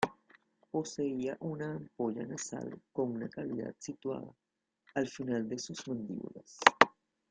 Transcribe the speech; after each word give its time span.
Poseía 0.71 1.37
una 1.41 1.73
ampolla 1.73 2.23
nasal, 2.25 2.81
con 2.91 3.11
una 3.11 3.29
cavidad 3.29 3.75
situada 3.77 4.33
al 4.95 5.07
final 5.07 5.47
de 5.47 5.59
sus 5.59 5.87
mandíbulas. 5.87 6.57